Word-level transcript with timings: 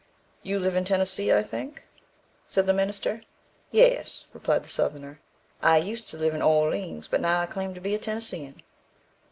"You 0.41 0.57
live 0.57 0.75
in 0.75 0.83
Tennessee, 0.83 1.31
I 1.31 1.43
think," 1.43 1.83
said 2.47 2.65
the 2.65 2.73
minister. 2.73 3.21
"Yes," 3.69 4.25
replied 4.33 4.63
the 4.63 4.69
Southerner, 4.69 5.19
"I 5.61 5.77
used 5.77 6.09
to 6.09 6.17
live 6.17 6.33
in 6.33 6.41
Orleans, 6.41 7.07
but 7.07 7.21
now 7.21 7.39
I 7.41 7.45
claim 7.45 7.75
to 7.75 7.79
be 7.79 7.93
a 7.93 7.99
Tennessean." 7.99 8.63